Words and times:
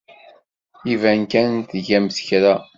Iban 0.93 1.21
kan 1.31 1.51
tgamt 1.69 2.17
kra. 2.27 2.55